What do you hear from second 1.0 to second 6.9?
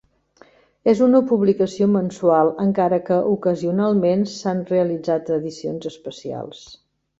una publicació mensual, encara que ocasionalment s'han realitzat edicions especials.